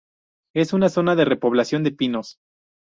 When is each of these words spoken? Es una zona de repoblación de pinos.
Es 0.55 0.73
una 0.73 0.89
zona 0.89 1.15
de 1.15 1.25
repoblación 1.25 1.83
de 1.83 1.91
pinos. 1.91 2.39